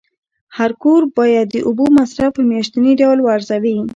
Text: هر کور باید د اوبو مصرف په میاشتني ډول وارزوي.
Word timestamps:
هر 0.57 0.71
کور 0.83 1.01
باید 1.17 1.47
د 1.51 1.57
اوبو 1.67 1.85
مصرف 1.97 2.29
په 2.37 2.43
میاشتني 2.51 2.91
ډول 3.01 3.17
وارزوي. 3.21 3.77